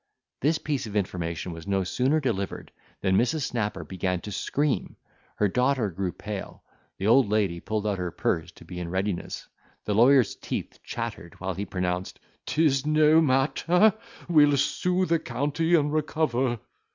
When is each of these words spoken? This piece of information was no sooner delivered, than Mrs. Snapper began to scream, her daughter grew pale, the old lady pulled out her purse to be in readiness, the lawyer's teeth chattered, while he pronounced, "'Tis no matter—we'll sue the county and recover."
This 0.39 0.57
piece 0.57 0.87
of 0.87 0.95
information 0.95 1.51
was 1.51 1.67
no 1.67 1.83
sooner 1.83 2.19
delivered, 2.19 2.71
than 3.01 3.15
Mrs. 3.15 3.41
Snapper 3.43 3.83
began 3.83 4.19
to 4.21 4.31
scream, 4.31 4.95
her 5.35 5.47
daughter 5.47 5.91
grew 5.91 6.11
pale, 6.11 6.63
the 6.97 7.05
old 7.05 7.29
lady 7.29 7.59
pulled 7.59 7.85
out 7.85 7.99
her 7.99 8.09
purse 8.09 8.51
to 8.53 8.65
be 8.65 8.79
in 8.79 8.89
readiness, 8.89 9.47
the 9.85 9.93
lawyer's 9.93 10.35
teeth 10.35 10.79
chattered, 10.83 11.35
while 11.39 11.53
he 11.53 11.67
pronounced, 11.67 12.19
"'Tis 12.47 12.83
no 12.83 13.21
matter—we'll 13.21 14.57
sue 14.57 15.05
the 15.05 15.19
county 15.19 15.75
and 15.75 15.93
recover." 15.93 16.57